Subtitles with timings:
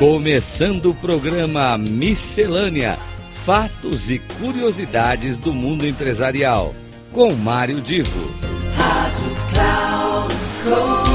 [0.00, 2.98] Começando o programa Miscelânea:
[3.44, 6.74] Fatos e Curiosidades do Mundo Empresarial,
[7.12, 8.34] com Mário Divo.
[8.78, 11.09] Rádio Cloud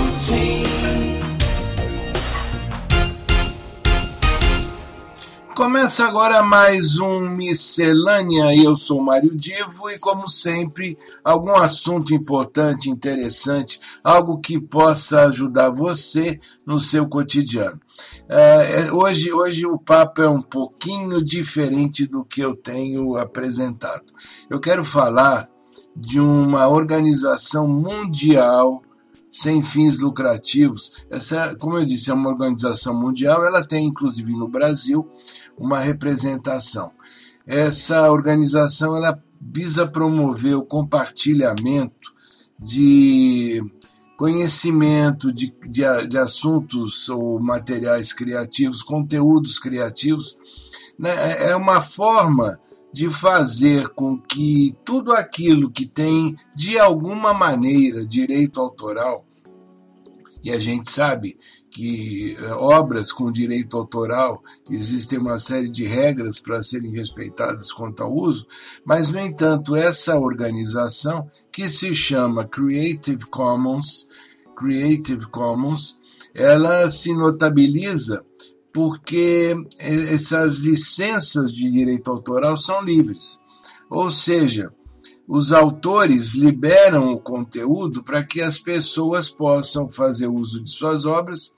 [5.56, 8.54] Começa agora mais um Miscelânea.
[8.62, 15.70] Eu sou Mário Divo e, como sempre, algum assunto importante, interessante, algo que possa ajudar
[15.70, 17.80] você no seu cotidiano.
[18.28, 24.04] É, hoje, hoje o papo é um pouquinho diferente do que eu tenho apresentado.
[24.50, 25.48] Eu quero falar
[25.96, 28.84] de uma organização mundial
[29.36, 30.94] sem fins lucrativos.
[31.10, 35.06] Essa, como eu disse, é uma organização mundial, ela tem inclusive no Brasil
[35.58, 36.92] uma representação.
[37.46, 42.14] Essa organização ela visa promover o compartilhamento
[42.60, 43.64] de
[44.18, 50.38] conhecimento de, de, de assuntos ou materiais criativos, conteúdos criativos,
[50.98, 51.50] né?
[51.50, 52.60] é uma forma
[52.94, 59.26] de fazer com que tudo aquilo que tem de alguma maneira direito autoral,
[60.46, 61.40] e a gente sabe
[61.72, 68.04] que eh, obras com direito autoral existem uma série de regras para serem respeitadas quanto
[68.04, 68.46] ao uso,
[68.86, 74.08] mas, no entanto, essa organização, que se chama Creative Commons,
[74.56, 76.00] Creative Commons,
[76.32, 78.24] ela se notabiliza
[78.72, 83.42] porque essas licenças de direito autoral são livres.
[83.90, 84.72] Ou seja,
[85.28, 91.54] os autores liberam o conteúdo para que as pessoas possam fazer uso de suas obras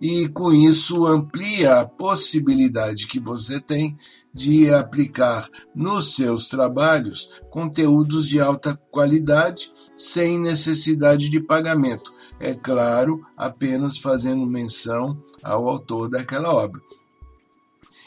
[0.00, 3.96] e com isso amplia a possibilidade que você tem
[4.34, 12.12] de aplicar nos seus trabalhos conteúdos de alta qualidade sem necessidade de pagamento.
[12.40, 16.80] É claro, apenas fazendo menção ao autor daquela obra.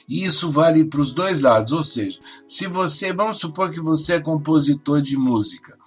[0.07, 4.13] E isso vale para os dois lados, ou seja, se você, vamos supor que você
[4.13, 5.77] é compositor de música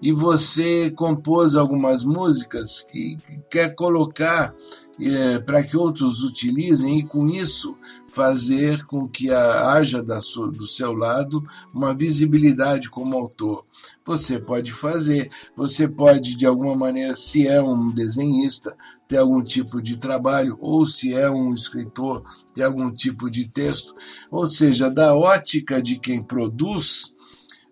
[0.00, 3.18] e você compôs algumas músicas que
[3.50, 4.54] quer colocar
[5.00, 7.76] é, para que outros utilizem e com isso
[8.08, 13.64] fazer com que haja sua, do seu lado uma visibilidade como autor.
[14.04, 18.76] Você pode fazer, você pode de alguma maneira, se é um desenhista,
[19.08, 22.22] ter algum tipo de trabalho, ou se é um escritor,
[22.54, 23.96] ter algum tipo de texto.
[24.30, 27.16] Ou seja, da ótica de quem produz,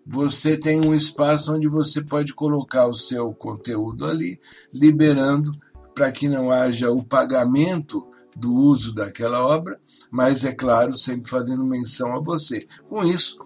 [0.03, 4.39] você tem um espaço onde você pode colocar o seu conteúdo ali,
[4.73, 5.51] liberando
[5.93, 11.63] para que não haja o pagamento do uso daquela obra, mas é claro, sempre fazendo
[11.63, 12.59] menção a você.
[12.89, 13.45] Com isso,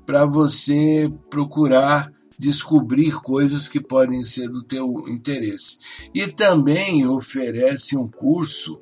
[0.06, 5.77] para você procurar descobrir coisas que podem ser do teu interesse.
[6.11, 8.81] E também oferece um curso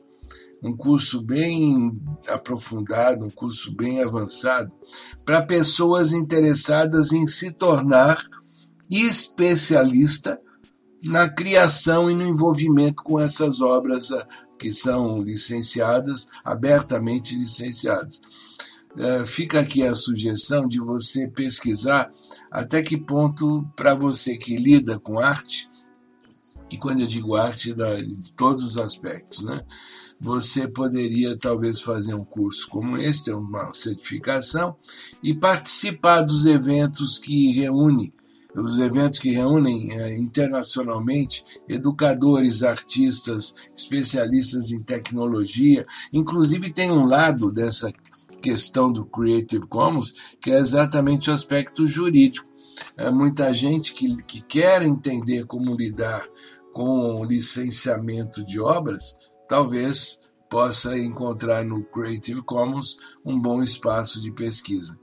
[0.61, 1.97] um curso bem
[2.27, 4.69] aprofundado, um curso bem avançado,
[5.23, 8.21] para pessoas interessadas em se tornar
[8.91, 10.38] especialista
[11.05, 14.09] na criação e no envolvimento com essas obras
[14.57, 18.19] que são licenciadas, abertamente licenciadas.
[19.25, 22.12] Fica aqui a sugestão de você pesquisar
[22.51, 25.69] até que ponto, para você que lida com arte,
[26.71, 29.63] e quando eu digo arte, de todos os aspectos, né?
[30.19, 34.75] você poderia talvez fazer um curso como esse, ter uma certificação
[35.24, 38.13] e participar dos eventos que reúnem
[38.56, 39.89] os eventos que reúnem
[40.19, 45.86] internacionalmente educadores, artistas, especialistas em tecnologia.
[46.12, 47.94] Inclusive, tem um lado dessa
[48.41, 52.47] questão do Creative Commons que é exatamente o aspecto jurídico.
[52.97, 56.27] É muita gente que, que quer entender como lidar
[56.71, 59.17] com o licenciamento de obras,
[59.47, 64.97] talvez possa encontrar no Creative Commons um bom espaço de pesquisa.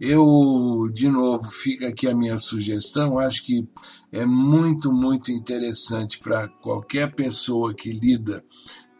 [0.00, 3.18] Eu, de novo, fica aqui a minha sugestão.
[3.18, 3.66] Acho que
[4.12, 8.44] é muito, muito interessante para qualquer pessoa que lida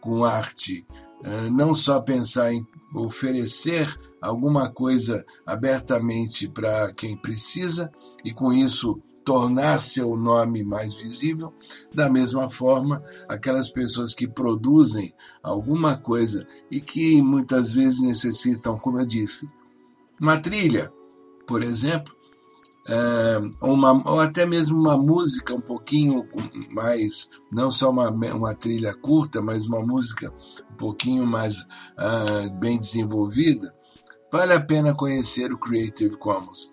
[0.01, 0.85] com arte,
[1.51, 7.91] não só pensar em oferecer alguma coisa abertamente para quem precisa
[8.23, 11.51] e com isso tornar seu nome mais visível,
[11.91, 18.99] da mesma forma, aquelas pessoas que produzem alguma coisa e que muitas vezes necessitam, como
[18.99, 19.49] eu disse,
[20.21, 20.93] uma trilha,
[21.47, 22.14] por exemplo,
[23.59, 26.27] ou, uma, ou até mesmo uma música um pouquinho
[26.69, 30.31] mais, não só uma, uma trilha curta, mas uma música
[30.71, 33.73] um pouquinho mais uh, bem desenvolvida,
[34.31, 36.71] vale a pena conhecer o Creative Commons.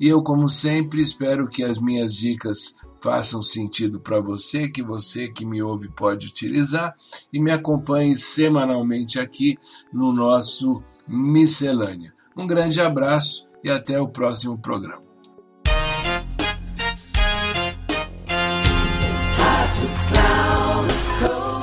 [0.00, 5.28] E eu, como sempre, espero que as minhas dicas façam sentido para você, que você
[5.28, 6.94] que me ouve pode utilizar
[7.30, 9.58] e me acompanhe semanalmente aqui
[9.92, 12.14] no nosso Miscelânea.
[12.34, 15.09] Um grande abraço e até o próximo programa.